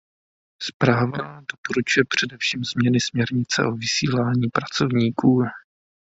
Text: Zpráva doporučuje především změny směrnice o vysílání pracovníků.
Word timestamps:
Zpráva 0.63 1.41
doporučuje 1.51 2.03
především 2.09 2.63
změny 2.63 2.99
směrnice 2.99 3.63
o 3.65 3.71
vysílání 3.71 4.49
pracovníků. 4.53 5.43